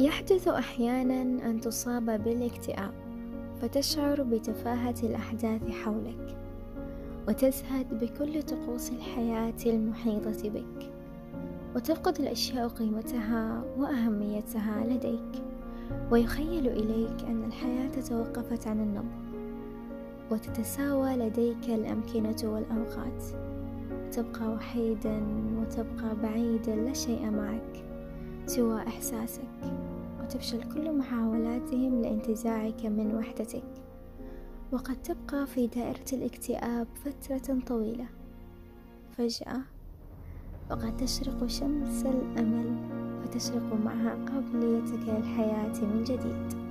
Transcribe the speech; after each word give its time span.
يحدث 0.00 0.48
أحيانا 0.48 1.22
أن 1.50 1.60
تصاب 1.60 2.24
بالاكتئاب 2.24 2.92
فتشعر 3.62 4.22
بتفاهة 4.22 4.94
الأحداث 5.02 5.70
حولك 5.70 6.36
وتزهد 7.28 8.04
بكل 8.04 8.42
طقوس 8.42 8.90
الحياة 8.90 9.54
المحيطة 9.66 10.48
بك 10.50 10.90
وتفقد 11.76 12.20
الأشياء 12.20 12.68
قيمتها 12.68 13.62
وأهميتها 13.78 14.84
لديك 14.84 15.42
ويخيل 16.10 16.66
إليك 16.68 17.24
أن 17.28 17.44
الحياة 17.44 18.00
توقفت 18.08 18.66
عن 18.66 18.80
النبض 18.80 19.20
وتتساوى 20.30 21.16
لديك 21.16 21.64
الأمكنة 21.68 22.36
والأوقات. 22.44 23.24
تبقى 24.12 24.48
وحيدا 24.52 25.22
وتبقى 25.60 26.16
بعيدا 26.22 26.76
لا 26.76 26.92
شيء 26.92 27.30
معك 27.30 27.84
سوى 28.46 28.82
إحساسك. 28.82 29.42
وتفشل 30.30 30.62
كل 30.74 30.92
محاولاتهم 30.92 32.02
لانتزاعك 32.02 32.86
من 32.86 33.14
وحدتك. 33.14 33.64
وقد 34.72 35.02
تبقى 35.02 35.46
في 35.46 35.66
دائرة 35.66 36.04
الاكتئاب 36.12 36.86
فترة 37.04 37.58
طويلة. 37.66 38.06
فجأة 39.16 39.62
وقد 40.70 40.96
تشرق 40.96 41.46
شمس 41.46 42.06
الأمل 42.06 42.76
فتشرق 43.22 43.74
معها 43.84 44.14
قابليتك 44.14 45.08
للحياة 45.08 45.84
من 45.84 46.04
جديد. 46.04 46.69